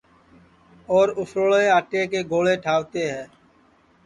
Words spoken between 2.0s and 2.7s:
کے گوݪے